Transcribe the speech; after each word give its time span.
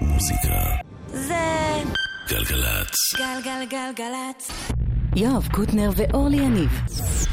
מוזיקה. 0.00 0.64
זה 1.12 1.82
גלגלצ. 2.28 2.94
גלגלגלגלצ. 3.16 4.50
יואב 5.16 5.48
קוטנר 5.52 5.90
ואורלי 5.96 6.36
יניב 6.36 6.70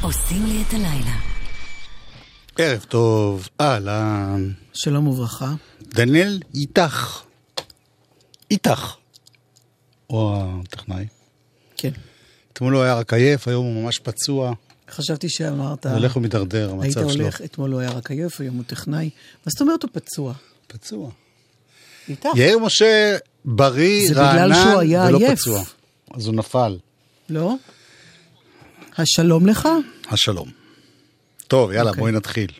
עושים 0.02 0.46
לי 0.46 0.64
את 0.68 0.74
הלילה. 0.74 1.16
ערב 2.58 2.86
טוב, 2.90 3.50
אהלן. 3.62 4.52
שלום 4.74 5.08
וברכה. 5.08 5.54
דניאל 5.82 6.40
איתך. 6.56 7.22
איתך. 8.52 8.96
או 10.10 10.44
הטכנאי. 10.64 11.08
כן. 11.78 11.92
אתמול 12.54 12.74
הוא 12.74 12.84
היה 12.84 12.96
רק 12.96 13.14
עייף, 13.14 13.48
היום 13.48 13.66
הוא 13.66 13.84
ממש 13.84 14.00
פצוע. 14.00 14.54
חשבתי 14.90 15.30
שאמרת... 15.30 15.86
הולך 15.86 16.16
ומידרדר, 16.16 16.76
היית 16.82 16.98
המצב 16.98 17.10
שלו. 17.10 17.24
הולך, 17.24 17.42
אתמול 17.42 17.72
הוא 17.72 17.80
היה 17.80 17.90
רק 17.90 18.12
עייף, 18.12 18.42
היום 18.42 18.56
הוא 18.56 18.64
טכנאי. 18.68 19.10
מה 19.46 19.50
זאת 19.50 19.62
אומרת 19.62 19.84
הוא 19.84 19.90
פצוע? 19.94 20.34
פצוע. 20.68 21.12
איתך. 22.10 22.30
יאיר 22.36 22.60
משה 22.60 23.18
בריא, 23.46 24.08
זה 24.08 24.14
בגלל 24.14 24.26
רענן 24.26 24.56
שהוא 24.56 24.80
היה 24.80 25.06
ולא 25.08 25.18
עייף. 25.18 25.40
פצוע. 25.40 25.64
אז 26.14 26.28
הוא 26.28 26.36
נפל. 26.36 26.78
לא? 27.30 27.54
השלום 28.98 29.48
לך? 29.48 29.70
השלום. 30.10 30.50
טוב, 31.48 31.72
יאללה, 31.72 31.90
אוקיי. 31.90 32.02
בואי 32.02 32.12
נתחיל. 32.12 32.52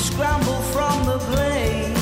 Scramble 0.00 0.62
from 0.74 1.04
the 1.04 1.18
plane. 1.30 1.94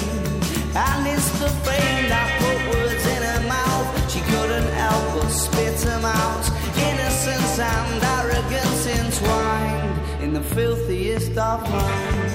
And 0.75 1.07
it's 1.09 1.31
the 1.41 1.51
fame 1.67 2.09
that 2.09 2.29
put 2.41 2.59
words 2.73 3.05
in 3.15 3.23
her 3.31 3.43
mouth. 3.49 3.89
She 4.13 4.21
couldn't 4.21 4.71
help 4.83 5.05
but 5.15 5.31
spit 5.31 5.77
them 5.79 6.05
out. 6.05 6.45
Innocence 6.91 7.59
and 7.59 8.03
arrogance 8.17 8.87
entwined 8.87 10.23
in 10.23 10.33
the 10.33 10.43
filthiest 10.43 11.37
of 11.37 11.61
minds. 11.71 12.35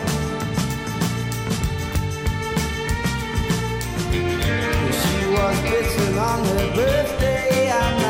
She 5.02 5.20
was 5.36 5.58
bitten 5.62 6.18
on 6.18 6.40
her 6.46 6.76
birthday 6.76 7.70
and 7.70 8.03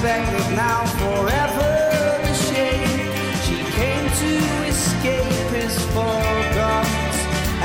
I 0.00 0.54
now 0.54 0.86
forever 1.02 2.22
the 2.22 2.34
shame 2.34 3.10
she 3.42 3.56
came 3.74 4.06
to 4.22 4.32
escape 4.70 5.52
is 5.58 5.76
forgot. 5.90 6.86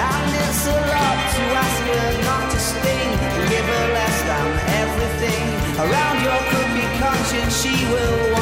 And 0.02 0.34
it's 0.42 0.66
a 0.66 0.73
lot 0.73 1.19
to 1.35 1.44
ask 1.62 1.84
her 1.94 2.24
not 2.25 2.52
to 2.52 2.59
sting 2.59 3.12
give 3.50 3.66
her 3.66 3.85
less 3.94 4.18
than 4.24 4.47
everything. 4.81 5.46
Around 5.78 6.24
your 6.24 6.41
cookie 6.50 6.90
conscience 6.97 7.62
she 7.62 7.85
will 7.85 8.32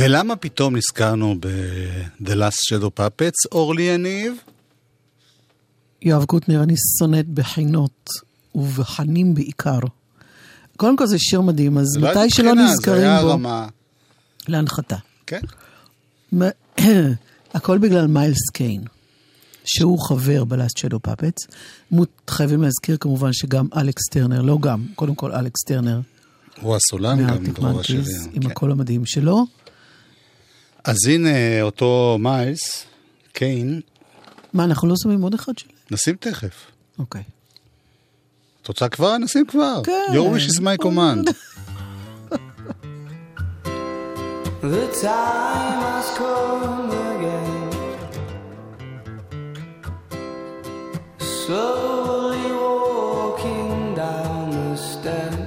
ולמה 0.00 0.36
פתאום 0.36 0.76
נזכרנו 0.76 1.34
ב-The 1.40 2.30
Last 2.30 2.74
Shadow 2.74 3.00
Puppets, 3.00 3.48
אורלי 3.52 3.82
יניב? 3.82 4.34
יואב 6.02 6.24
קוטנר, 6.24 6.62
אני 6.62 6.74
שונאת 6.98 7.28
בחינות 7.28 8.08
ובחנים 8.54 9.34
בעיקר. 9.34 9.78
קודם 10.76 10.96
כל 10.96 11.06
זה 11.06 11.18
שיר 11.18 11.40
מדהים, 11.40 11.78
אז 11.78 11.96
לא 11.96 12.10
מתי 12.10 12.30
שלא 12.30 12.52
בחינה, 12.52 12.72
נזכרים 12.72 13.10
בו, 13.22 13.28
רמה... 13.28 13.68
להנחתה. 14.48 14.96
כן. 15.26 15.40
הכל 17.54 17.78
בגלל 17.78 18.06
מיילס 18.06 18.50
קיין, 18.52 18.84
שהוא 19.64 19.98
חבר 20.08 20.44
ב 20.44 20.50
Last 20.50 20.76
Shadow 20.76 21.00
Puppets. 21.00 21.46
חייבים 22.30 22.62
להזכיר 22.62 22.96
כמובן 23.00 23.32
שגם 23.32 23.66
אלכס 23.76 24.08
טרנר, 24.10 24.42
לא 24.42 24.58
גם, 24.60 24.86
קודם 24.94 25.14
כל 25.14 25.32
אלכס 25.32 25.64
טרנר, 25.64 26.00
הוא 26.60 26.76
הסולן 26.76 27.26
גם 27.26 27.42
מנקיז, 27.44 28.08
השירים. 28.08 28.30
עם 28.32 28.42
כן. 28.42 28.50
הקול 28.50 28.72
המדהים 28.72 29.06
שלו. 29.06 29.46
אז 30.84 30.96
הנה 31.08 31.62
אותו 31.62 32.16
מיילס, 32.20 32.84
קיין, 33.32 33.80
מה, 34.52 34.64
אנחנו 34.64 34.88
לא 34.88 34.94
שמים 35.02 35.22
עוד 35.22 35.34
אחד 35.34 35.58
שלהם? 35.58 35.76
נשים 35.90 36.16
תכף. 36.20 36.66
אוקיי. 36.98 37.22
את 38.62 38.68
רוצה 38.68 38.88
כבר? 38.88 39.18
נשים 39.18 39.46
כבר. 39.46 39.80
כן. 39.84 39.92
Your 40.12 40.36
wish 40.36 40.46
is 40.52 40.60
my 40.60 40.84
command. 40.84 41.28
The 44.62 44.86
time 45.02 45.80
has 45.86 46.08
come 46.20 46.90
again. 47.12 47.70
Slowly 51.40 52.46
walking 52.64 53.94
down 53.94 54.50
the 54.50 54.76
steps 54.76 55.39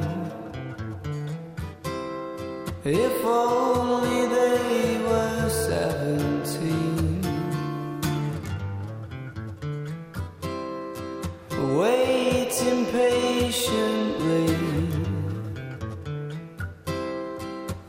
if 2.84 3.24
only 3.24 4.20
they 4.36 4.98
were 5.08 5.48
seventeen. 5.48 7.22
Waiting 11.80 12.80
patiently 12.86 14.48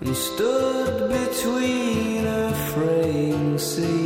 and 0.01 0.15
stood 0.15 1.11
between 1.11 2.25
a 2.25 2.51
fraying 2.71 3.59
sea. 3.59 4.04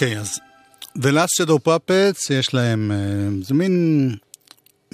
אוקיי, 0.00 0.18
אז 0.18 0.40
The 0.98 1.10
Last 1.12 1.42
Shadow 1.42 1.68
Puppets, 1.68 2.32
יש 2.34 2.54
להם, 2.54 2.92
אה, 2.92 2.96
זה 3.42 3.54
מין 3.54 4.14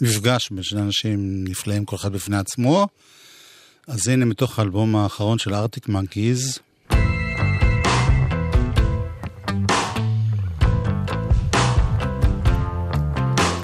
מפגש 0.00 0.50
בין 0.50 0.62
שני 0.62 0.80
אנשים 0.80 1.44
נפלאים, 1.48 1.84
כל 1.84 1.96
אחד 1.96 2.12
בפני 2.12 2.36
עצמו. 2.36 2.88
אז 3.86 4.08
הנה 4.08 4.24
מתוך 4.24 4.58
האלבום 4.58 4.96
האחרון 4.96 5.38
של 5.38 5.54
ארטיק 5.54 5.88
מנקיז. 5.88 6.58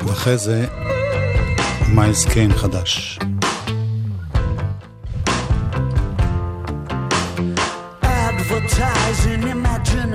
ואחרי 0.06 0.38
זה 0.38 0.66
מיילס 1.94 2.24
קיין 2.24 2.56
חדש. 2.56 3.18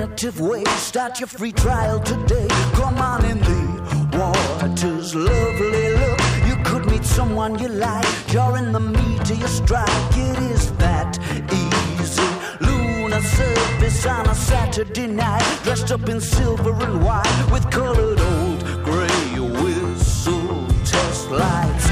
Imaginative 0.06 0.40
ways. 0.40 0.68
Start 0.70 1.20
your 1.20 1.26
free 1.26 1.52
trial 1.52 2.00
today. 2.00 2.48
Come 2.74 2.98
on 2.98 3.24
in 3.24 3.38
the 3.38 4.18
waters, 4.18 5.14
lovely 5.14 5.92
look. 5.94 6.20
You 6.46 6.56
could 6.64 6.86
meet 6.90 7.04
someone 7.04 7.58
you 7.58 7.68
like. 7.68 8.06
You're 8.32 8.56
in 8.56 8.72
the 8.72 8.80
meat 8.80 9.30
of 9.30 9.38
your 9.38 9.48
strike. 9.48 9.88
It 10.12 10.38
is 10.52 10.72
that 10.78 11.18
easy. 11.52 12.28
Lunar 12.60 13.20
surface 13.20 14.06
on 14.06 14.28
a 14.28 14.34
Saturday 14.34 15.06
night. 15.06 15.44
Dressed 15.64 15.92
up 15.92 16.08
in 16.08 16.20
silver 16.20 16.72
and 16.72 17.04
white 17.04 17.48
with 17.50 17.68
colored 17.70 18.20
old 18.20 18.64
gray 18.84 19.40
whistle 19.40 20.66
test 20.84 21.30
lights. 21.30 21.85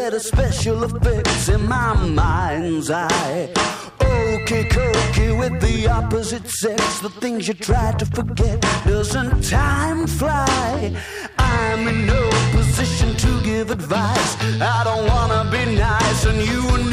Special 0.00 0.82
effects 0.84 1.48
in 1.50 1.68
my 1.68 1.94
mind's 1.94 2.90
eye. 2.90 3.52
Okay, 4.00 4.64
cookie 4.64 5.32
with 5.32 5.60
the 5.60 5.88
opposite 5.88 6.48
sex, 6.48 7.00
the 7.00 7.10
things 7.10 7.46
you 7.46 7.54
try 7.54 7.92
to 7.92 8.06
forget. 8.06 8.60
Doesn't 8.86 9.44
time 9.44 10.06
fly? 10.06 10.96
I'm 11.38 11.86
in 11.86 12.06
no 12.06 12.30
position 12.50 13.14
to 13.14 13.42
give 13.42 13.70
advice. 13.70 14.36
I 14.60 14.82
don't 14.84 15.06
wanna 15.06 15.48
be 15.50 15.76
nice, 15.76 16.24
and 16.24 16.38
you 16.38 16.62
know 16.84 16.89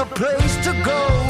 the 0.00 0.06
place 0.14 0.56
to 0.64 0.72
go, 0.82 1.29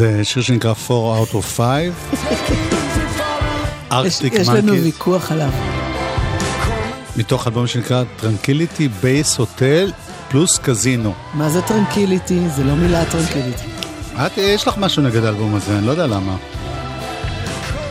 זה 0.00 0.24
שיר 0.24 0.42
שנקרא 0.42 0.74
4 0.90 1.22
out 1.22 1.34
of 1.34 1.42
5. 1.42 1.60
יש, 2.12 2.18
Arctic 3.92 4.32
יש 4.32 4.48
לנו 4.48 4.62
Monkeys, 4.62 4.84
ויכוח 4.84 5.32
עליו. 5.32 5.50
מתוך 7.16 7.46
אלבום 7.46 7.66
שנקרא 7.66 8.04
Tranquility 8.16 8.88
Base 8.88 9.38
Hotel 9.38 9.92
plus 10.28 10.58
Casino. 10.58 11.12
מה 11.34 11.50
זה 11.50 11.62
tranquility? 11.62 12.48
זה 12.48 12.64
לא 12.64 12.74
מילה 12.74 13.04
tranquility. 13.04 13.64
את, 14.14 14.38
יש 14.38 14.68
לך 14.68 14.78
משהו 14.78 15.02
נגד 15.02 15.24
האלבום 15.24 15.54
הזה, 15.54 15.78
אני 15.78 15.86
לא 15.86 15.90
יודע 15.90 16.06
למה. 16.06 16.36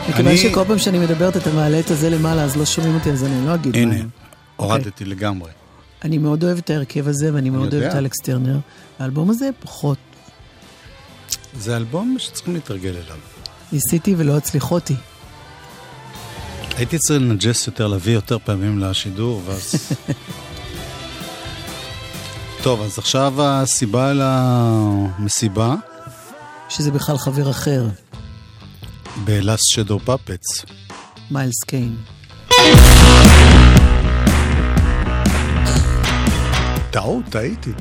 מכיוון 0.08 0.36
שכל 0.36 0.64
פעם 0.64 0.78
שאני 0.78 0.98
מדברת 0.98 1.36
אתה 1.36 1.52
מעלה 1.52 1.80
את 1.80 1.90
הזה 1.90 2.10
למעלה 2.10 2.42
אז 2.42 2.56
לא 2.56 2.64
שומעים 2.64 2.94
אותי 2.94 3.10
אז 3.10 3.24
אני 3.24 3.46
לא 3.46 3.54
אגיד 3.54 3.76
הנה. 3.76 3.96
הורדתי 4.56 5.04
לגמרי. 5.04 5.50
אני 6.04 6.18
מאוד 6.18 6.44
אוהב 6.44 6.58
את 6.58 6.70
ההרכב 6.70 7.08
הזה 7.08 7.34
ואני 7.34 7.50
מאוד. 7.50 7.74
אוהב 7.74 7.84
את 7.84 7.94
אלכס 7.94 8.18
טרנר. 8.18 8.58
האלבום 8.98 9.30
הזה 9.30 9.50
פחות. 9.60 9.98
זה 11.58 11.76
אלבום 11.76 12.16
שצריכים 12.18 12.54
להתרגל 12.54 12.90
אליו. 12.90 13.16
ניסיתי 13.72 14.14
ולא 14.18 14.36
הצליחותי. 14.36 14.94
הייתי 16.76 16.98
צריך 16.98 17.20
לנג'ס 17.20 17.66
יותר, 17.66 17.86
להביא 17.86 18.12
יותר 18.12 18.38
פעמים 18.44 18.78
לשידור, 18.78 19.42
ואז... 19.44 19.74
טוב, 22.62 22.82
אז 22.82 22.98
עכשיו 22.98 23.34
הסיבה 23.38 24.12
למסיבה 24.12 25.74
שזה 26.68 26.90
בכלל 26.90 27.18
חבר 27.18 27.50
אחר, 27.50 27.86
בלאסט 29.24 29.70
שדו 29.70 29.98
פאפץ. 29.98 30.64
מיילס 31.30 31.64
קיין. 31.64 31.96
טעות, 36.90 37.24
טעיתי. 37.30 37.72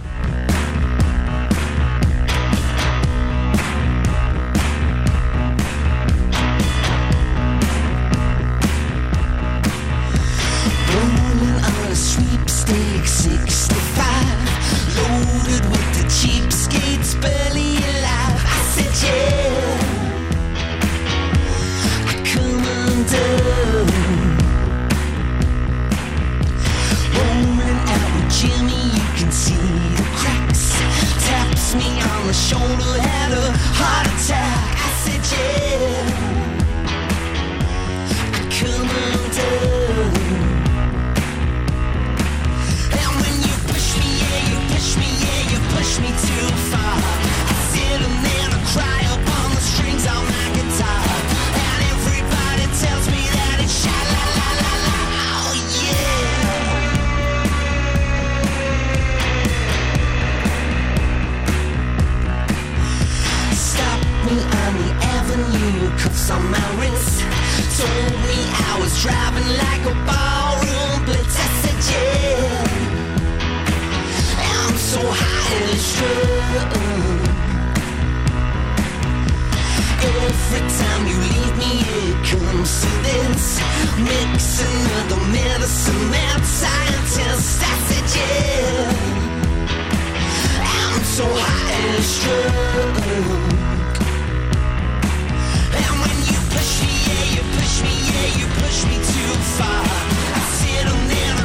Mixing 84.03 84.65
another 84.65 85.21
medicine, 85.27 86.09
scientist. 86.43 87.61
Yeah. 88.15 88.93
I'm 90.61 91.03
so 91.03 91.25
highly 91.27 92.01
strung. 92.01 92.95
And 95.79 95.95
when 96.01 96.17
you 96.31 96.39
push 96.53 96.71
me, 96.81 96.91
yeah, 97.07 97.25
you 97.35 97.43
push 97.57 97.75
me, 97.83 97.93
yeah, 98.09 98.27
you 98.39 98.47
push 98.63 98.79
me 98.89 98.95
too 99.13 99.33
far. 99.57 99.83
I 99.83 100.41
sit 100.57 100.85
and 100.87 101.03
then 101.11 101.38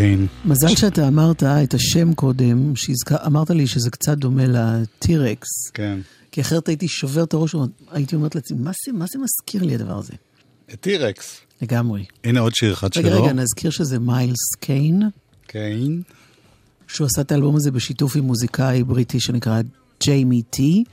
קיין. 0.00 0.26
מזל 0.44 0.76
שאתה 0.76 1.08
אמרת 1.08 1.42
את 1.42 1.74
השם 1.74 2.14
קודם, 2.14 2.76
שאמרת 2.76 3.50
לי 3.50 3.66
שזה 3.66 3.90
קצת 3.90 4.18
דומה 4.18 4.42
לטירקס, 4.46 5.48
כן. 5.74 5.98
כי 6.32 6.40
אחרת 6.40 6.68
הייתי 6.68 6.88
שובר 6.88 7.24
את 7.24 7.34
הראש, 7.34 7.54
הייתי 7.90 8.16
אומרת 8.16 8.34
לעצמי, 8.34 8.58
מה 8.60 8.70
זה, 8.86 8.92
מה 8.92 9.04
זה 9.12 9.18
מזכיר 9.18 9.62
לי 9.62 9.74
הדבר 9.74 9.98
הזה? 9.98 10.12
טירקס. 10.80 11.40
לגמרי. 11.62 12.04
הנה 12.24 12.40
עוד 12.40 12.54
שיר 12.54 12.72
אחד 12.72 12.92
שלו. 12.92 13.04
רגע, 13.04 13.16
רגע, 13.16 13.32
נזכיר 13.32 13.70
שזה 13.70 13.98
מיילס 13.98 14.54
קיין, 14.60 15.02
קיין. 15.46 16.02
שהוא 16.88 17.06
עשה 17.06 17.20
את 17.20 17.32
האלבום 17.32 17.56
הזה 17.56 17.70
בשיתוף 17.70 18.16
עם 18.16 18.24
מוזיקאי 18.24 18.84
בריטי 18.84 19.20
שנקרא 19.20 19.60
ג'יימי 20.02 20.42
טי, 20.42 20.84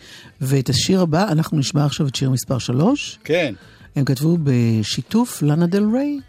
ואת 0.42 0.70
השיר 0.70 1.02
הבא, 1.02 1.32
אנחנו 1.32 1.58
נשמע 1.58 1.86
עכשיו 1.86 2.08
את 2.08 2.16
שיר 2.16 2.30
מספר 2.30 2.60
3. 2.60 3.20
כן. 3.24 3.54
הם 3.96 4.06
כתבו 4.06 4.38
בשיתוף 4.44 5.42
לאנה 5.42 5.68
דל 5.68 5.84
ריי. 5.94 6.20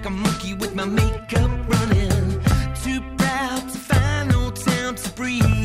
like 0.00 0.06
a 0.06 0.10
monkey 0.10 0.54
with 0.54 0.74
my 0.74 0.84
makeup 0.86 1.50
running. 1.68 2.40
Too 2.82 3.00
proud 3.18 3.68
to 3.70 3.78
find 3.78 4.30
no 4.30 4.50
time 4.50 4.94
to 4.94 5.10
breathe. 5.10 5.59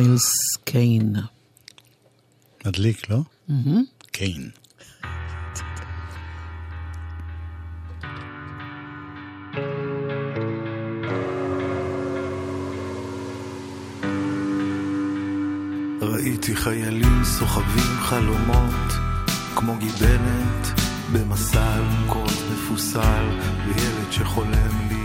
מיילס 0.00 0.56
קיין. 0.64 1.16
מדליק, 2.66 3.10
לא? 3.10 3.20
קיין. 4.12 4.50
Mm-hmm. 4.50 4.60
ראיתי 16.02 16.56
חיילים 16.56 17.24
סוחבים 17.24 17.96
חלומות 17.98 18.92
כמו 19.56 19.76
גיבנת 19.76 20.80
במסל 21.12 21.82
קוד 22.06 22.32
מפוסל 22.52 23.28
וילד 23.66 24.12
שחולם 24.12 24.88
לי 24.88 24.99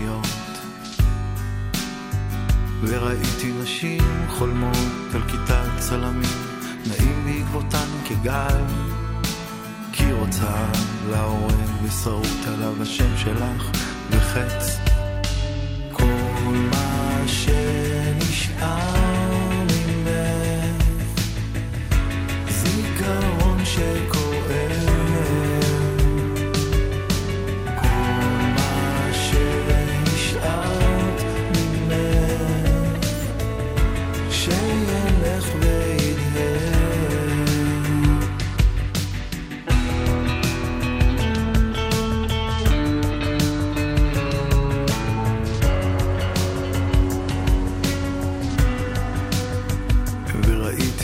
וראיתי 2.82 3.52
נשים 3.62 4.26
חולמות 4.28 5.14
על 5.14 5.22
כיתה 5.22 5.62
צלמים, 5.78 6.38
נעים 6.86 7.24
בעקבותן 7.24 7.86
כגל. 8.04 8.64
כי 9.92 10.12
רוצה 10.12 10.70
להורג 11.10 11.70
ושרוט 11.82 12.46
עליו 12.46 12.82
השם 12.82 13.16
שלך 13.16 13.70
וחץ 14.10 14.85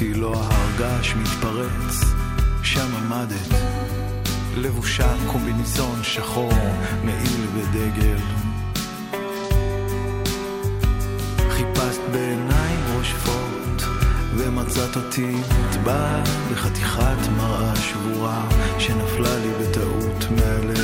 ראיתי 0.02 0.20
לו 0.20 0.32
לא 0.32 0.38
הרגש 0.50 1.14
מתפרץ, 1.14 2.00
שם 2.62 2.96
עמדת, 2.96 3.58
לבושה 4.56 5.14
קומביניזון 5.26 6.02
שחור, 6.02 6.52
מעיל 7.04 7.46
ודגל. 7.54 8.18
חיפשת 11.50 12.00
בעיניים 12.12 12.80
רושפות, 12.96 13.82
ומצאת 14.36 14.96
אותי 14.96 15.36
נטבע 15.68 16.22
בחתיכת 16.52 17.28
מראה 17.36 17.76
שבורה, 17.76 18.48
שנפלה 18.78 19.38
לי 19.38 19.50
בטעות 19.60 20.24
מעליה. 20.30 20.81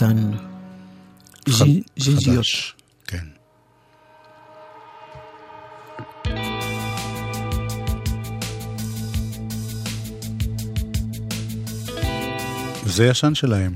קטן. 0.00 0.30
ז'יזיות. 1.98 2.44
כן. 3.06 3.26
זה 12.86 13.06
ישן 13.06 13.34
שלהם. 13.34 13.74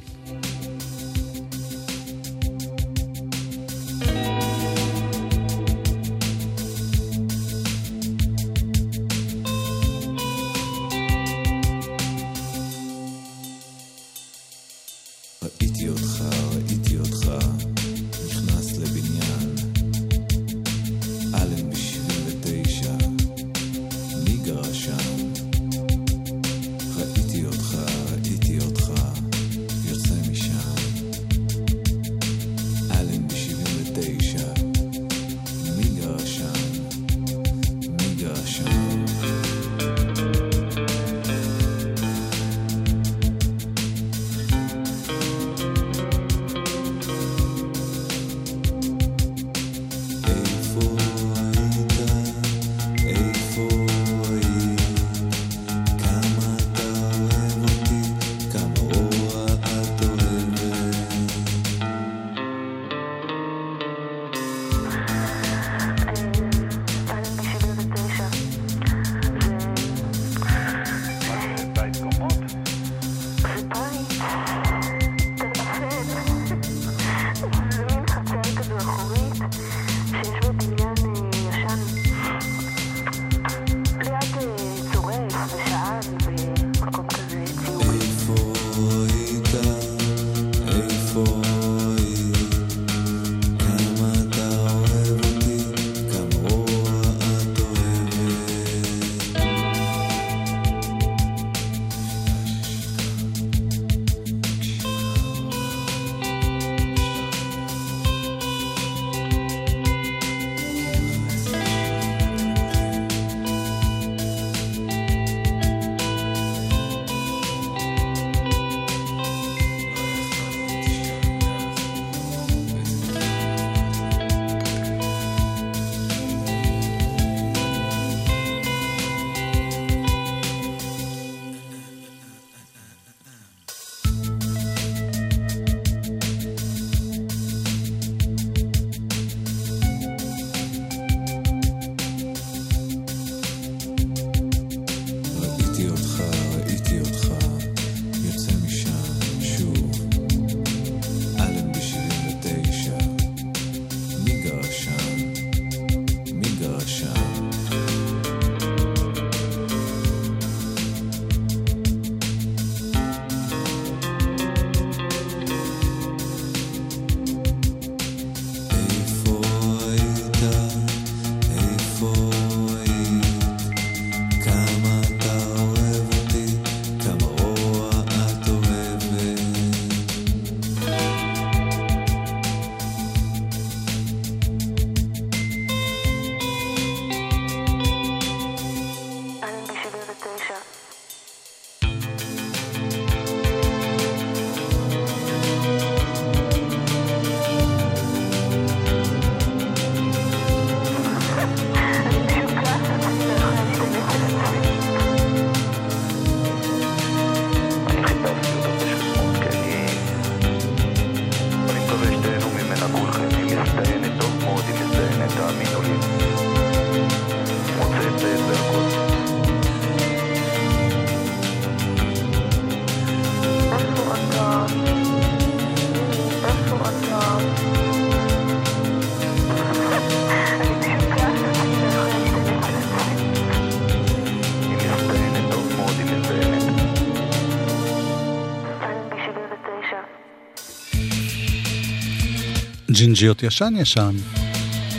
ג'ינג'יות 242.94 243.42
ישן 243.42 243.74
ישן, 243.80 244.16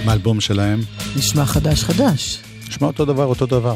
מהאלבום 0.05 0.41
שלהם. 0.41 0.81
נשמע 1.15 1.45
חדש 1.45 1.84
חדש. 1.84 2.39
נשמע 2.67 2.88
אותו 2.88 3.05
דבר, 3.05 3.25
אותו 3.25 3.45
דבר. 3.45 3.75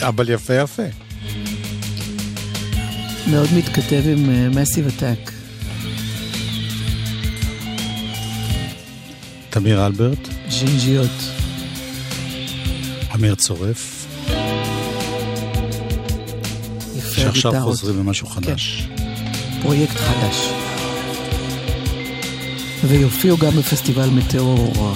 אבל 0.00 0.30
יפה 0.30 0.54
יפה. 0.54 0.82
מאוד 3.30 3.48
מתכתב 3.56 4.02
עם 4.06 4.30
אה, 4.30 4.48
מסי 4.48 4.82
וטאק. 4.84 5.32
תמיר 9.50 9.86
אלברט. 9.86 10.28
ג'ינג'יות. 10.48 11.10
אמיר 13.14 13.34
צורף. 13.34 14.06
יפה, 16.96 17.20
שעכשיו 17.20 17.52
חוזרים 17.62 17.98
למשהו 17.98 18.26
חדש. 18.26 18.88
כן. 18.96 19.62
פרויקט 19.62 19.96
חדש. 19.96 20.67
ויופיעו 22.84 23.36
גם 23.36 23.50
בפסטיבל 23.50 24.08
מטאור. 24.10 24.94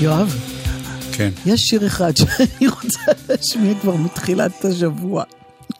יואב? 0.00 0.36
כן. 1.12 1.30
יש 1.46 1.60
שיר 1.60 1.86
אחד 1.86 2.16
שאני 2.16 2.68
רוצה 2.68 3.00
להשמיע 3.28 3.74
כבר 3.80 3.96
מתחילת 3.96 4.64
השבוע. 4.64 5.24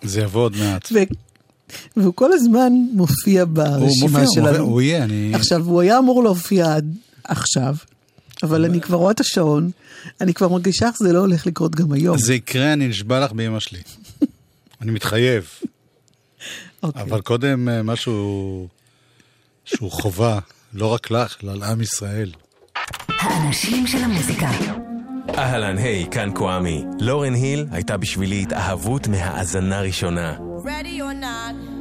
זה 0.03 0.21
יבוא 0.21 0.43
עוד 0.43 0.57
מעט. 0.57 0.93
והוא 1.97 2.15
כל 2.15 2.33
הזמן 2.33 2.73
מופיע 2.93 3.45
ברשימה 3.49 3.87
מופיע, 4.03 4.21
הוא 4.21 4.35
שלנו. 4.35 4.49
מופיע, 4.49 4.61
הוא 4.61 4.81
יהיה, 4.83 5.05
אני... 5.05 5.35
עכשיו, 5.35 5.65
הוא 5.65 5.81
היה 5.81 5.99
אמור 5.99 6.23
להופיע 6.25 6.75
עד 6.75 6.95
עכשיו, 7.25 7.75
אבל 8.43 8.65
אני 8.65 8.81
כבר 8.81 8.97
רואה 8.97 9.11
את 9.11 9.21
השעון, 9.21 9.71
אני 10.21 10.35
כבר 10.35 10.49
מרגישה 10.49 10.87
איך 10.87 10.97
זה 10.99 11.13
לא 11.13 11.19
הולך 11.19 11.47
לקרות 11.47 11.75
גם 11.75 11.93
היום. 11.93 12.19
זה 12.19 12.35
יקרה, 12.35 12.73
אני 12.73 12.89
נשבע 12.89 13.21
לך 13.21 13.33
באמא 13.33 13.61
שלי. 13.61 13.81
אני 14.83 14.91
מתחייב. 14.91 15.49
אוקיי. 16.83 17.03
אבל 17.03 17.21
קודם 17.21 17.69
אה, 17.69 17.83
משהו 17.83 18.69
שהוא 19.65 19.91
חובה, 19.91 20.39
לא 20.75 20.87
רק 20.87 21.11
לך, 21.11 21.37
אלא 21.45 21.53
על 21.53 21.63
עם 21.63 21.81
ישראל. 21.81 22.31
האנשים 23.09 23.87
של 23.87 23.99
המוזיקה. 23.99 24.51
אהלן, 25.39 25.79
היי, 25.79 26.07
כאן 26.11 26.31
קוואמי. 26.35 26.85
לורן 27.01 27.35
היל 27.35 27.67
הייתה 27.71 27.97
בשבילי 27.97 28.43
התאהבות 28.43 29.09
מהאזנה 29.09 29.81
ראשונה. 29.81 30.37
Ready 30.65 31.01
or 31.01 31.23
not. 31.23 31.78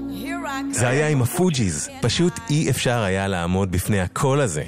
זה 0.72 0.88
היה 0.88 1.08
עם 1.08 1.22
הפוג'יז, 1.22 1.90
פשוט 2.02 2.40
אי 2.50 2.70
אפשר 2.70 3.00
היה 3.00 3.28
לעמוד 3.28 3.72
בפני 3.72 4.02
הקול 4.02 4.42
הזה. 4.42 4.64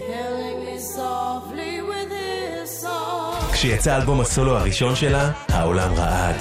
כשיצא 3.51 3.95
אלבום 3.95 4.21
הסולו 4.21 4.57
הראשון 4.57 4.95
שלה, 4.95 5.31
העולם 5.47 5.93
רעד. 5.93 6.35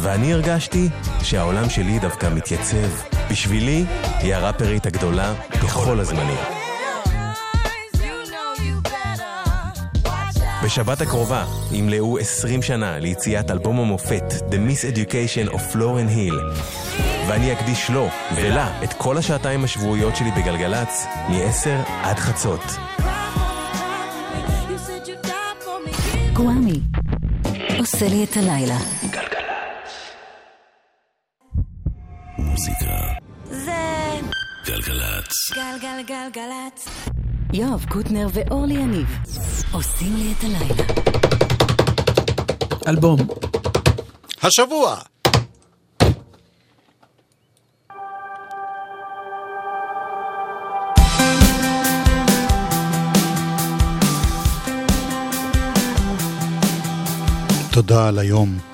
ואני 0.00 0.32
הרגשתי 0.32 0.88
שהעולם 1.22 1.70
שלי 1.70 1.98
דווקא 1.98 2.28
מתייצב. 2.34 2.88
בשבילי, 3.30 3.84
היא 4.18 4.34
הראפרית 4.34 4.86
הגדולה 4.86 5.34
בכל 5.64 6.00
הזמנים. 6.00 6.38
בשבת 10.64 11.00
הקרובה 11.00 11.44
ימלאו 11.72 12.18
20 12.18 12.62
שנה 12.62 12.98
ליציאת 12.98 13.50
אלבום 13.50 13.80
המופת 13.80 14.24
The 14.30 14.54
Miseducation 14.54 15.52
of 15.52 15.74
Lauren 15.74 16.16
Hill 16.16 16.34
ואני 17.28 17.52
אקדיש 17.52 17.90
לו 17.90 18.08
ולה 18.36 18.82
את 18.84 18.92
כל 18.92 19.18
השעתיים 19.18 19.64
השבועיות 19.64 20.16
שלי 20.16 20.30
בגלגלצ 20.30 21.06
מ-10 21.28 21.90
עד 22.02 22.18
חצות. 22.18 22.60
קוואמי. 26.34 26.80
עושה 27.78 28.08
לי 28.08 28.24
את 28.24 28.36
הלילה. 28.36 28.76
מוזיקה. 32.38 32.96
זה 33.50 33.72
גלגלצ. 34.66 35.52
גלגלגלגלצ. 35.54 36.88
יואב 37.52 37.84
קוטנר 37.88 38.26
ואורלי 38.32 38.74
יניב 38.74 39.18
עושים 39.72 40.16
לי 40.16 40.32
את 40.38 40.44
הלילה. 40.44 40.84
אלבום. 42.88 43.18
השבוע! 44.42 44.96
תודה 57.72 58.08
על 58.08 58.18
היום. 58.18 58.71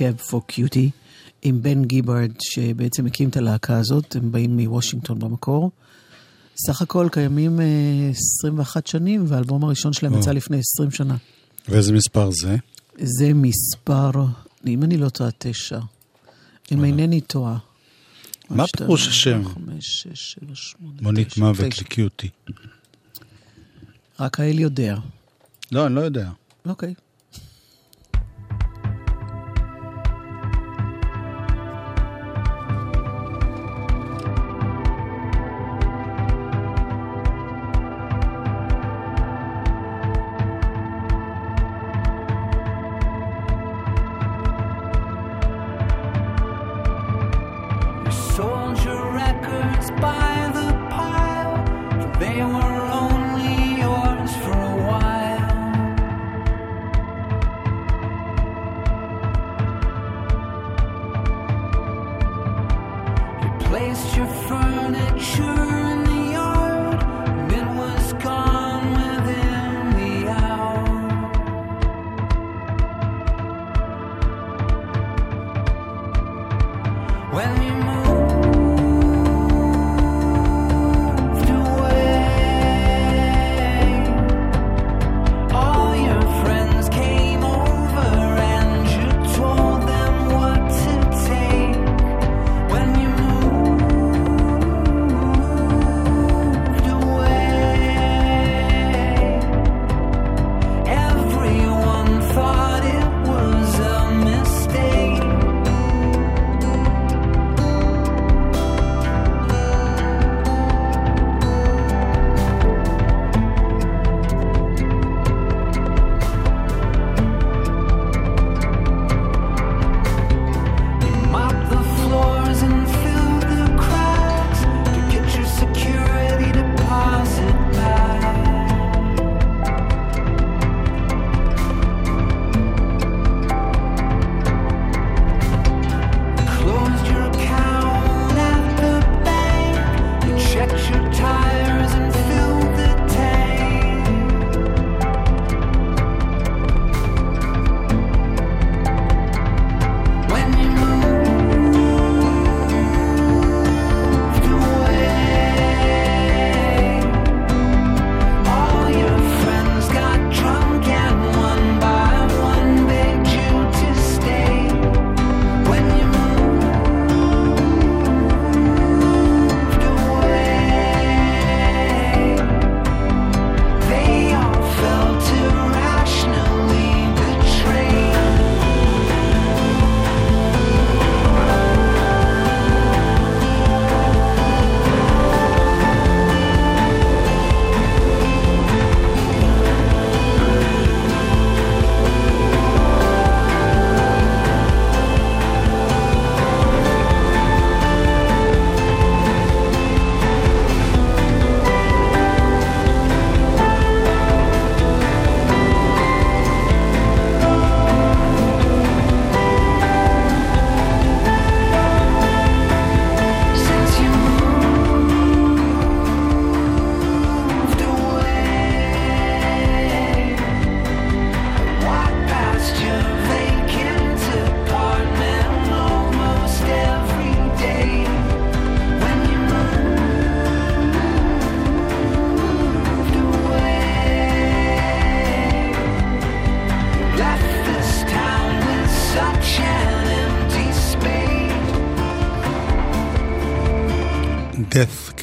Cab 0.00 0.30
for 0.30 0.52
Cutie, 0.52 0.90
עם 1.42 1.62
בן 1.62 1.84
גיברד, 1.84 2.30
שבעצם 2.40 3.06
הקים 3.06 3.28
את 3.28 3.36
הלהקה 3.36 3.78
הזאת, 3.78 4.16
הם 4.16 4.32
באים 4.32 4.56
מוושינגטון 4.56 5.18
במקור. 5.18 5.70
סך 6.66 6.82
הכל 6.82 7.08
קיימים 7.12 7.60
אה, 7.60 8.10
21 8.10 8.86
שנים, 8.86 9.24
והאלבום 9.28 9.64
הראשון 9.64 9.92
שלהם. 9.92 10.18
יצא 10.18 10.32
לפני 10.32 10.58
20 10.58 10.90
שנה. 10.90 11.16
ואיזה 11.68 11.92
מספר 11.92 12.30
זה? 12.30 12.56
זה 12.98 13.34
מספר, 13.34 14.10
אם 14.66 14.82
אני 14.82 14.96
לא 14.96 15.08
טועה, 15.08 15.30
תשע. 15.38 15.78
אם 16.72 16.84
אינני 16.84 17.20
טועה. 17.20 17.58
מה 18.50 18.64
פירוש 18.76 19.08
השם? 19.08 19.42
מונית 21.00 21.36
מוות. 21.36 21.78
לקיוטי. 21.78 22.28
רק 24.20 24.40
האל 24.40 24.58
יודע. 24.58 24.96
לא, 25.72 25.86
אני 25.86 25.94
לא 25.94 26.00
יודע. 26.00 26.30
אוקיי. 26.66 26.94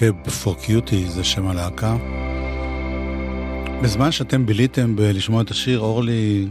Cab 0.03 0.29
for 0.43 0.55
Cutie 0.67 1.09
זה 1.09 1.23
שם 1.23 1.47
הלהקה. 1.47 1.97
בזמן 3.83 4.11
שאתם 4.11 4.45
ביליתם 4.45 4.95
בלשמוע 4.95 5.41
את 5.41 5.51
השיר, 5.51 5.79
אורלי 5.79 6.47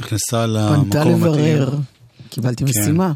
נכנסה 0.00 0.46
למקום 0.46 0.84
פנתה 0.84 1.02
המתאים. 1.02 1.16
לברר. 1.16 1.76
קיבלתי 2.30 2.64
כן. 2.64 2.70
משימה. 2.70 3.12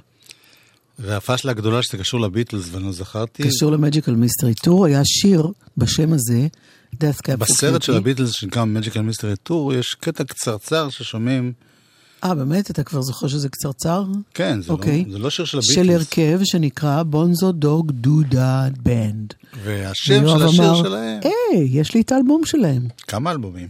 והפשלה 0.99 1.51
הגדולה 1.51 1.82
שזה 1.82 1.99
קשור 1.99 2.20
לביטלס 2.20 2.68
ואני 2.72 2.84
לא 2.84 2.93
זכרתי. 2.93 3.43
קשור 3.43 3.72
למג'יקל 3.72 4.14
מיסטרי 4.14 4.55
טור, 4.55 4.86
היה 4.86 5.01
שיר 5.05 5.47
בשם 5.76 6.12
הזה, 6.12 6.47
Death 6.95 7.18
Cab 7.26 7.32
for 7.32 7.36
בסרט 7.36 7.82
של 7.82 7.93
Cutie. 7.93 7.97
הביטלס 7.97 8.30
שנקרא 8.32 8.64
Magical 8.64 9.12
Mystery 9.12 9.51
Tour 9.51 9.74
יש 9.74 9.95
קטע 10.01 10.24
קצרצר 10.24 10.88
ששומעים, 10.88 11.53
אה, 12.25 12.35
באמת? 12.35 12.70
אתה 12.70 12.83
כבר 12.83 13.03
זוכר 13.03 13.29
שזה 13.29 13.49
קצרצר? 13.49 14.05
כן, 14.35 14.61
זה, 14.62 14.73
אוקיי. 14.73 15.05
לא, 15.07 15.12
זה 15.12 15.18
לא 15.18 15.31
שיר 15.31 15.45
של 15.45 15.61
של 15.61 15.81
הביטלס. 15.83 15.97
הרכב 16.18 16.41
שנקרא 16.45 17.03
Bonzo 17.03 17.53
Dog 17.53 17.93
Doo-Dah 17.93 18.66
Band. 18.83 19.35
והשם 19.64 20.29
של 20.29 20.43
השיר 20.43 20.64
אמר, 20.70 20.83
שלהם, 20.83 21.20
היי, 21.25 21.68
יש 21.81 21.95
לי 21.95 22.01
את 22.01 22.12
האלבום 22.12 22.45
שלהם. 22.45 22.89
כמה 23.07 23.31
אלבומים. 23.31 23.68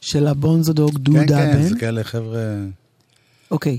של 0.00 0.26
ה 0.26 0.34
Bonzo 0.34 0.72
Dog 0.72 0.90
כן, 0.92 1.02
דודה 1.02 1.26
כן, 1.26 1.62
זה 1.62 1.68
Band. 1.68 1.78
כאלה 1.80 2.04
חבר'ה... 2.04 2.40
אוקיי. 3.50 3.78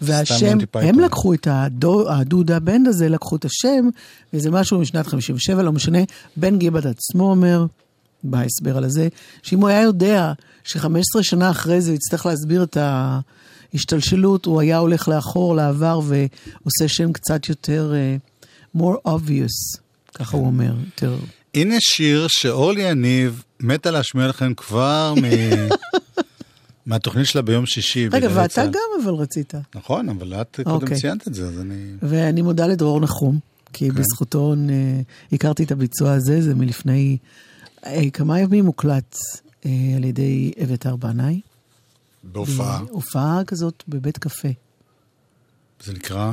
והשם, 0.00 0.46
מונטי 0.46 0.66
פייתון. 0.66 0.94
הם 0.94 1.00
לקחו 1.00 1.34
את 1.34 1.48
ה 1.50 1.62
Doo- 1.62 2.10
ה 2.10 2.16
Doo-Dah 2.16 2.58
Band 2.60 2.88
הזה, 2.88 3.08
לקחו 3.08 3.36
את 3.36 3.44
השם, 3.44 3.88
וזה 4.34 4.50
משהו 4.50 4.80
משנת 4.80 5.06
57, 5.06 5.62
לא 5.62 5.72
משנה. 5.72 5.98
בן 6.36 6.58
גיבד 6.58 6.86
עצמו 6.86 7.30
אומר, 7.30 7.66
בהסבר 8.24 8.76
על 8.76 8.88
זה, 8.88 9.08
שאם 9.42 9.60
הוא 9.60 9.68
היה 9.68 9.82
יודע 9.82 10.32
ש-15 10.66 11.22
שנה 11.22 11.50
אחרי 11.50 11.80
זה 11.80 11.90
הוא 11.90 11.96
יצטרך 11.96 12.26
להסביר 12.26 12.62
את 12.62 12.76
השתלשלות, 13.74 14.46
הוא 14.46 14.60
היה 14.60 14.78
הולך 14.78 15.08
לאחור, 15.08 15.56
לעבר, 15.56 16.00
ועושה 16.04 16.88
שם 16.88 17.12
קצת 17.12 17.48
יותר 17.48 17.92
uh, 18.74 18.78
more 18.80 19.08
obvious, 19.08 19.80
ככה 20.14 20.36
הוא 20.36 20.46
אומר, 20.46 20.74
יותר... 20.84 21.16
הנה 21.54 21.76
שיר 21.80 22.26
שאורלי 22.28 22.82
יניב 22.82 23.42
מתה 23.60 23.90
להשמיע 23.90 24.26
לכם 24.26 24.54
כבר 24.54 25.14
מ... 25.16 25.24
מהתוכנית 26.86 27.26
שלה 27.26 27.42
ביום 27.42 27.66
שישי. 27.66 28.08
רגע, 28.08 28.28
ואתה 28.34 28.48
צה"ל. 28.48 28.70
גם 28.70 29.04
אבל 29.04 29.14
רצית. 29.14 29.54
נכון, 29.74 30.08
אבל 30.08 30.34
את 30.40 30.60
קודם 30.64 30.70
אוקיי. 30.76 30.96
ציינת 30.96 31.28
את 31.28 31.34
זה, 31.34 31.46
אז 31.46 31.60
אני... 31.60 31.92
ואני 32.02 32.42
מודה 32.42 32.66
לדרור 32.66 33.00
נחום, 33.00 33.38
כי 33.72 33.90
כן. 33.90 33.94
בזכותו 33.94 34.54
אה, 34.70 35.00
הכרתי 35.32 35.64
את 35.64 35.72
הביצוע 35.72 36.12
הזה, 36.12 36.42
זה 36.42 36.54
מלפני 36.54 37.16
אה, 37.86 38.10
כמה 38.12 38.40
ימים 38.40 38.64
מוקלט 38.64 39.16
אה, 39.16 39.45
על 39.96 40.04
ידי 40.04 40.52
אביתר 40.64 40.96
בנאי. 40.96 41.40
בהופעה. 42.24 42.78
הופעה 42.90 43.42
כזאת 43.46 43.84
בבית 43.88 44.18
קפה. 44.18 44.48
זה 45.84 45.92
נקרא? 45.92 46.32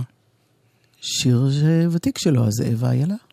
שיר 1.01 1.49
ותיק 1.91 2.17
שלו, 2.17 2.47
הזאב 2.47 2.84
האיילה. 2.84 3.15
חושב 3.15 3.32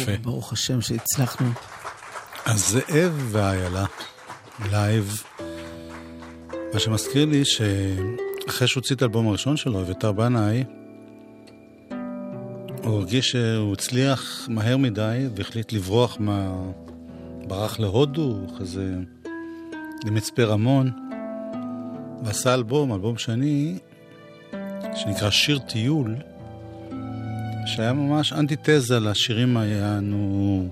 יפה. 0.00 0.12
ברוך 0.22 0.52
השם 0.52 0.80
שהצלחנו. 0.80 1.48
הזאב 2.46 3.28
והאיילה, 3.30 3.84
live. 4.70 5.22
מה 6.74 6.78
שמזכיר 6.80 7.24
לי 7.24 7.44
שאחרי 7.44 8.68
שהוא 8.68 8.80
הוציא 8.80 8.96
את 8.96 9.02
האלבום 9.02 9.28
הראשון 9.28 9.56
שלו, 9.56 9.80
אביתר 9.80 10.12
בנאי, 10.12 10.64
הוא 12.82 12.96
הרגיש 12.96 13.30
שהוא 13.30 13.72
הצליח 13.72 14.48
מהר 14.48 14.76
מדי 14.76 15.26
והחליט 15.36 15.72
לברוח 15.72 16.16
מה... 16.20 16.54
ברח 17.46 17.78
להודו, 17.80 18.38
כזה 18.58 18.94
למצפה 20.04 20.42
רמון, 20.42 20.90
ועשה 22.24 22.54
אלבום, 22.54 22.92
אלבום 22.92 23.18
שני, 23.18 23.78
שנקרא 24.94 25.30
שיר 25.30 25.58
טיול, 25.58 26.16
שהיה 27.66 27.92
ממש 27.92 28.32
אנטיתזה 28.32 29.00
לשירים 29.00 29.56
היענו 29.56 30.68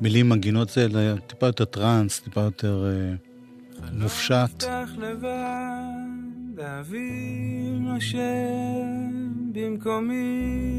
מילים 0.00 0.28
מנגינות 0.28 0.68
זה, 0.68 0.84
אלא 0.84 1.00
טיפה 1.26 1.46
יותר 1.46 1.64
טראנס, 1.64 2.20
טיפה 2.20 2.40
יותר 2.40 2.84
אה, 2.86 3.14
מופשט. 3.92 4.64
האוויר 6.58 7.78
נושם 7.78 8.20
במקומי. 9.52 10.76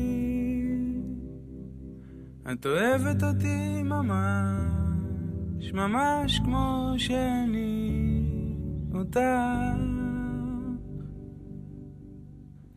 את 2.51 2.65
אוהבת 2.65 3.23
אותי 3.23 3.83
ממש, 3.83 5.71
ממש 5.73 6.39
כמו 6.39 6.93
שאני 6.97 7.91
אותך. 8.93 9.19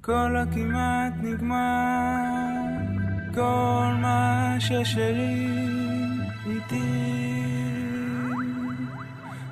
כל 0.00 0.36
הכמעט 0.36 1.12
נגמר, 1.22 2.49
כל 3.34 3.92
מה 4.00 4.56
ששלי 4.58 5.48
איתי. 6.46 7.10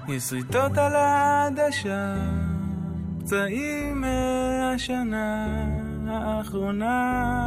יש 0.08 0.22
שריטות 0.22 0.78
על 0.78 0.94
העדשה, 0.96 2.14
פצעים 3.20 4.00
מהשנה 4.00 5.46
האחרונה. 6.08 7.38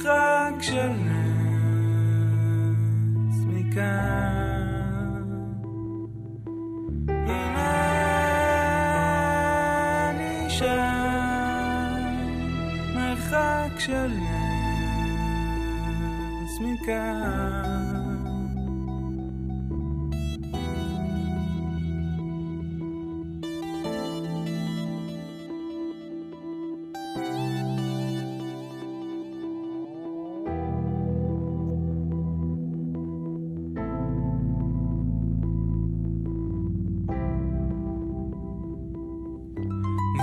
מרחק 0.00 0.62
של 0.62 1.09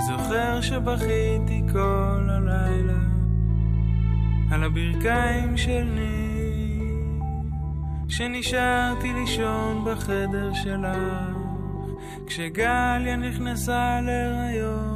זוכר 0.08 0.60
שבכיתי 0.60 1.62
כל 1.72 2.28
הלילה 2.28 2.98
על 4.50 4.64
הברכיים 4.64 5.56
של 5.56 5.84
ניר 5.84 6.27
שנשארתי 8.18 9.12
לישון 9.12 9.84
בחדר 9.84 10.50
שלך 10.54 11.38
כשגליה 12.26 13.16
נכנסה 13.16 14.00
להיריון 14.00 14.87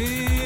vie. 0.00 0.39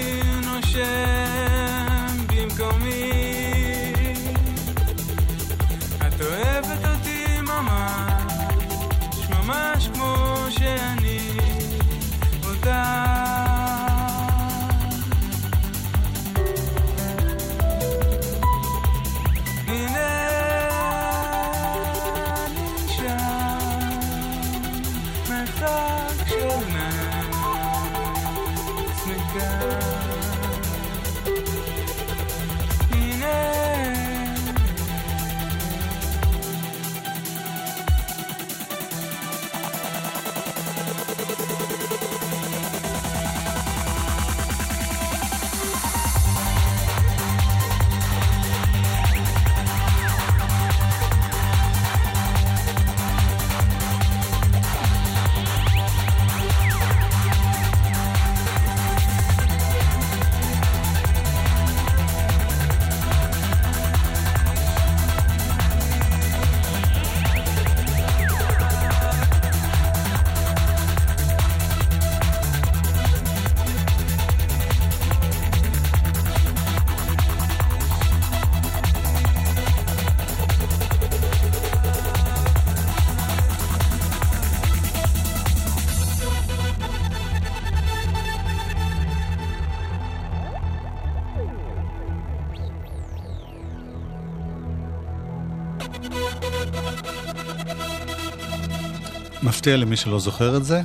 מפתיע 99.64 99.76
למי 99.76 99.96
שלא 99.96 100.18
זוכר 100.20 100.56
את 100.56 100.64
זה, 100.64 100.80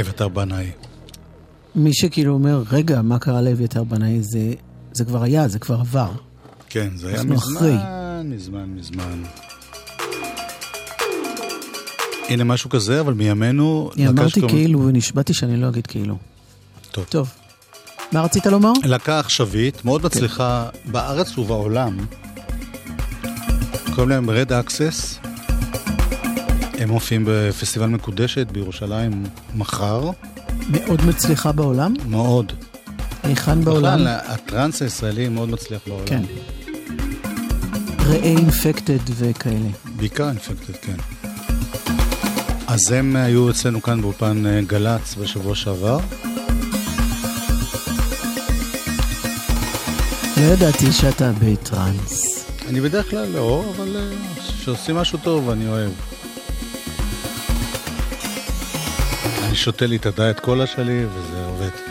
אביתר 0.00 0.28
בנאי. 0.28 0.70
מי 1.74 1.94
שכאילו 1.94 2.32
אומר, 2.32 2.62
רגע, 2.70 3.02
מה 3.02 3.18
קרה 3.18 3.42
לאביתר 3.42 3.84
בנאי? 3.84 4.22
זה, 4.22 4.52
זה 4.92 5.04
כבר 5.04 5.22
היה, 5.22 5.48
זה 5.48 5.58
כבר 5.58 5.74
עבר. 5.80 6.10
כן, 6.68 6.88
זה 6.96 7.08
היה 7.08 7.22
מזמן, 7.24 7.36
אחרי. 7.36 7.74
מזמן, 8.24 8.64
מזמן. 8.76 9.22
הנה 12.28 12.44
משהו 12.44 12.70
כזה, 12.70 13.00
אבל 13.00 13.12
מימינו... 13.12 13.90
אמרתי 14.08 14.30
שקוראים- 14.30 14.48
כאילו 14.56 14.86
ונשבעתי 14.86 15.34
שאני 15.34 15.56
לא 15.56 15.68
אגיד 15.68 15.86
כאילו. 15.86 16.16
טוב. 16.90 17.04
טוב. 17.08 17.30
מה 18.12 18.22
רצית 18.22 18.46
לומר? 18.46 18.72
להקה 18.84 19.18
עכשווית, 19.18 19.84
מאוד 19.84 20.04
מצליחה 20.04 20.68
בארץ 20.84 21.38
ובעולם. 21.38 21.98
קוראים 23.94 24.08
להם 24.08 24.30
Red 24.30 24.48
Access. 24.50 25.29
הם 26.80 26.88
מופיעים 26.88 27.24
בפסטיבל 27.28 27.86
מקודשת 27.86 28.46
בירושלים 28.52 29.24
מחר. 29.54 30.10
מאוד 30.70 31.04
מצליחה 31.04 31.52
בעולם? 31.52 31.94
מאוד. 32.08 32.52
היכן 33.22 33.64
בעולם? 33.64 33.98
בכלל, 33.98 34.06
הטראנס 34.26 34.82
הישראלי 34.82 35.28
מאוד 35.28 35.48
מצליח 35.48 35.80
בעולם. 35.86 36.06
כן. 36.06 36.22
ראה 37.98 38.16
אינפקטד 38.16 38.98
וכאלה. 39.06 39.68
בעיקר 39.96 40.28
אינפקטד, 40.28 40.76
כן. 40.82 40.96
אז 42.66 42.92
הם 42.92 43.16
היו 43.16 43.50
אצלנו 43.50 43.82
כאן 43.82 44.00
באולפן 44.00 44.46
אה, 44.46 44.60
גל"צ 44.66 45.14
בשבוע 45.14 45.54
שעבר. 45.54 45.98
לא 50.36 50.42
ידעתי 50.42 50.92
שאתה 50.92 51.32
בטראנס. 51.32 52.44
אני 52.68 52.80
בדרך 52.80 53.10
כלל 53.10 53.28
לא, 53.28 53.72
אבל 53.76 53.96
אה, 53.96 54.16
כשעושים 54.60 54.96
משהו 54.96 55.18
טוב 55.22 55.50
אני 55.50 55.68
אוהב. 55.68 55.90
שותה 59.60 59.86
לי 59.86 59.96
את 59.96 60.06
הדיאט 60.06 60.40
קולה 60.40 60.66
שלי 60.66 61.04
וזה 61.06 61.44
עובד. 61.46 61.89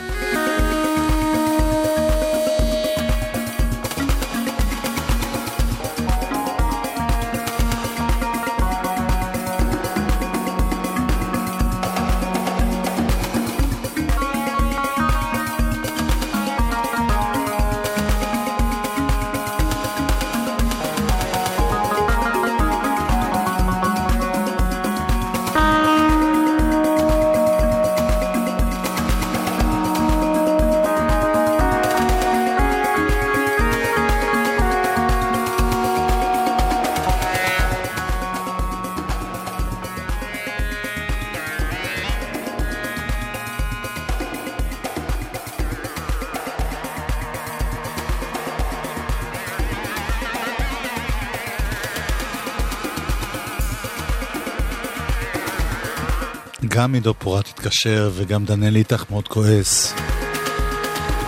גם 56.80 56.94
עידו 56.94 57.14
פורט 57.14 57.48
התקשר 57.48 58.10
וגם 58.14 58.44
דניאל 58.44 58.76
איתך 58.76 59.04
מאוד 59.10 59.28
כועס. 59.28 59.94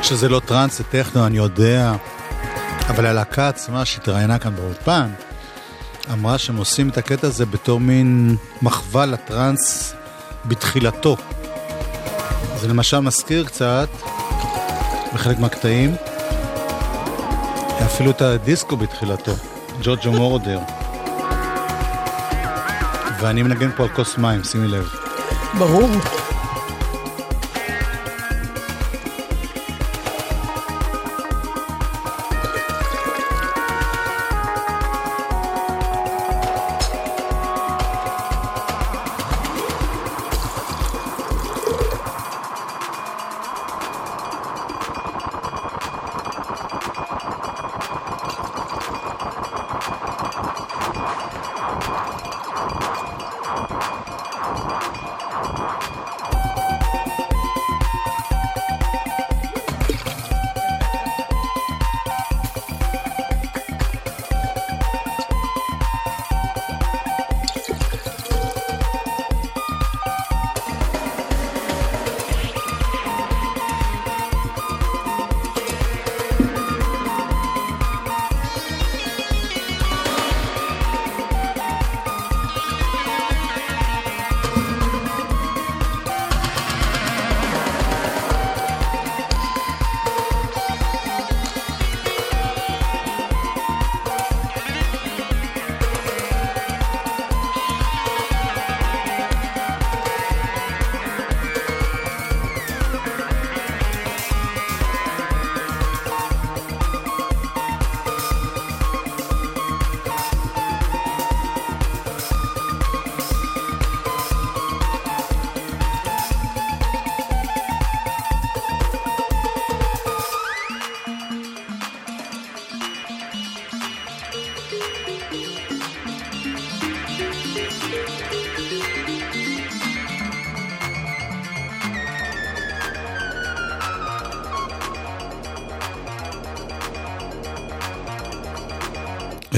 שזה 0.02 0.28
לא 0.28 0.40
טראנס, 0.40 0.78
זה 0.78 0.84
טכנו, 0.84 1.26
אני 1.26 1.36
יודע. 1.36 1.92
אבל 2.88 3.06
הלהקה 3.06 3.48
עצמה 3.48 3.84
שהתראיינה 3.84 4.38
כאן 4.38 4.56
באולפן, 4.56 5.10
אמרה 6.12 6.38
שהם 6.38 6.56
עושים 6.56 6.88
את 6.88 6.98
הקטע 6.98 7.26
הזה 7.26 7.46
בתור 7.46 7.80
מין 7.80 8.36
מחווה 8.62 9.06
לטראנס 9.06 9.94
בתחילתו. 10.44 11.16
זה 12.60 12.68
למשל 12.68 13.00
מזכיר 13.00 13.44
קצת, 13.44 13.88
בחלק 15.14 15.38
מהקטעים, 15.38 15.94
אפילו 17.84 18.10
את 18.10 18.22
הדיסקו 18.22 18.76
בתחילתו, 18.76 19.32
ג'וג'ו 19.82 20.12
מורדר. 20.12 20.58
ואני 23.20 23.42
מנגן 23.42 23.70
פה 23.76 23.82
על 23.82 23.88
כוס 23.88 24.18
מים, 24.18 24.44
שימי 24.44 24.68
לב. 24.68 25.01
ברור. 25.58 26.21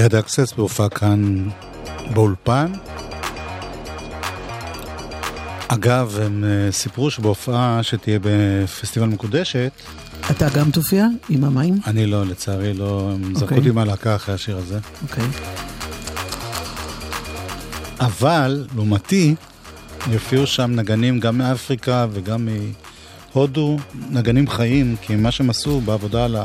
רד 0.05 0.15
אקסס 0.15 0.53
בהופעה 0.53 0.89
כאן 0.89 1.49
באולפן. 2.15 2.73
אגב, 5.69 6.19
הם 6.23 6.45
אה, 6.45 6.73
סיפרו 6.73 7.11
שבהופעה 7.11 7.83
שתהיה 7.83 8.19
בפסטיבל 8.23 9.07
מקודשת, 9.07 9.73
אתה 10.31 10.49
גם 10.55 10.71
תופיע 10.71 11.07
עם 11.29 11.45
המים? 11.45 11.79
אני 11.87 12.07
לא, 12.07 12.27
לצערי 12.27 12.75
לא, 12.75 13.11
הם 13.15 13.23
זרקו 13.35 13.43
אוקיי. 13.45 13.59
אותי 13.59 13.71
מהלהקה 13.71 14.15
אחרי 14.17 14.35
השיר 14.35 14.57
הזה. 14.57 14.79
אוקיי. 15.03 15.25
אבל, 18.01 18.67
לעומתי, 18.75 19.35
יופיעו 20.11 20.47
שם 20.47 20.71
נגנים 20.71 21.21
גם 21.21 21.39
מאפריקה 21.39 22.07
וגם 22.13 22.49
מהודו, 23.35 23.77
נגנים 24.11 24.49
חיים, 24.49 24.97
כי 25.03 25.17
מה 25.17 25.31
שהם 25.31 25.51
עשו 25.51 25.81
בעבודה 25.81 26.25
על 26.25 26.37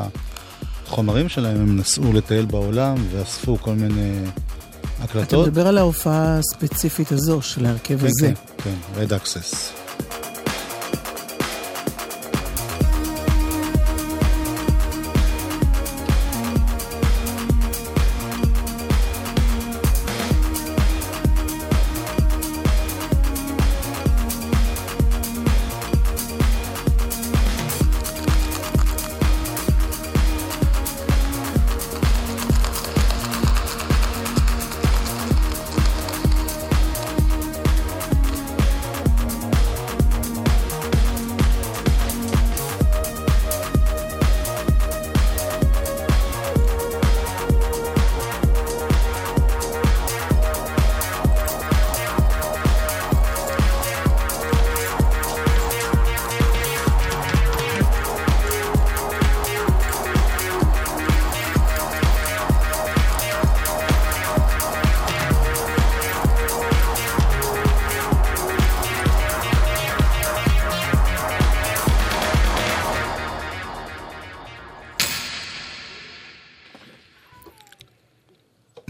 החומרים 0.92 1.28
שלהם, 1.28 1.56
הם 1.56 1.76
נסעו 1.76 2.12
לטייל 2.12 2.44
בעולם 2.44 2.96
ואספו 3.10 3.58
כל 3.60 3.74
מיני 3.74 4.12
אתה 4.24 5.04
הקלטות. 5.04 5.46
מדבר 5.46 5.66
על 5.66 5.78
ההופעה 5.78 6.38
הספציפית 6.38 7.12
הזו 7.12 7.42
של 7.42 7.66
ההרכב 7.66 8.00
כן, 8.00 8.06
הזה. 8.06 8.32
כן, 8.56 8.62
כן, 8.64 9.00
רד 9.00 9.12
אקסס. 9.12 9.72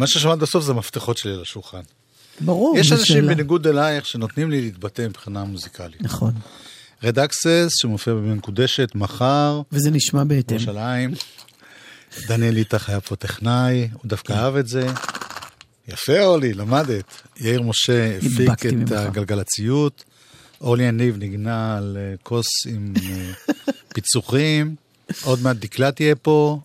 מה 0.01 0.07
ששמעת 0.07 0.39
בסוף 0.39 0.65
זה 0.65 0.73
המפתחות 0.73 1.19
שלי 1.19 1.37
לשולחן. 1.37 1.81
ברור, 2.41 2.79
יש 2.79 2.93
אנשים 2.93 3.07
שאלה. 3.07 3.35
בניגוד 3.35 3.67
אלייך 3.67 4.07
שנותנים 4.07 4.51
לי 4.51 4.61
להתבטא 4.61 5.03
מבחינה 5.03 5.45
מוזיקלית. 5.45 6.03
נכון. 6.03 6.33
רד 7.03 7.19
אקסס, 7.19 7.71
שמופיע 7.81 8.15
במקודשת 8.15 8.95
מחר, 8.95 9.63
וזה 9.73 9.91
נשמע 9.91 10.25
בהתאם. 10.25 10.57
ירושלים. 10.57 11.15
דניאל 12.29 12.57
איתך 12.57 12.89
היה 12.89 13.01
פה 13.01 13.17
טכנאי, 13.17 13.89
הוא 13.93 14.01
דווקא 14.05 14.33
אהב 14.33 14.57
את 14.57 14.69
זה. 14.69 14.87
יפה, 15.89 16.21
אורלי, 16.25 16.53
למדת. 16.53 17.23
יאיר 17.41 17.63
משה 17.63 18.17
הפיק 18.17 18.67
את 18.67 18.73
ממך. 18.73 18.93
הגלגלציות. 18.93 20.05
אורלי 20.61 20.85
יניב 20.85 21.17
ניגנה 21.17 21.77
על 21.77 21.97
אה, 22.01 22.15
כוס 22.23 22.47
עם 22.67 22.95
אה, 22.97 23.33
פיצוחים. 23.95 24.75
עוד 25.23 25.43
מעט 25.43 25.57
דקלה 25.57 25.93
תהיה 25.93 26.15
פה. 26.15 26.61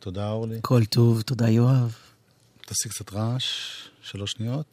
תודה, 0.00 0.30
אורלי. 0.30 0.58
כל 0.62 0.84
טוב, 0.84 1.22
תודה 1.22 1.48
יואב. 1.48 2.09
תעשי 2.70 2.88
קצת 2.88 3.12
רעש, 3.12 3.44
שלוש 4.02 4.30
שניות. 4.30 4.66